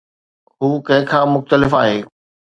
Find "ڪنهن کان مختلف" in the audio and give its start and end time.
0.87-1.77